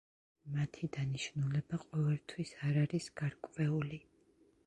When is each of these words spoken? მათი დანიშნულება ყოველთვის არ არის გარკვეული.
მათი 0.53 0.87
დანიშნულება 0.95 1.79
ყოველთვის 1.83 2.55
არ 2.69 2.81
არის 2.87 3.11
გარკვეული. 3.23 4.01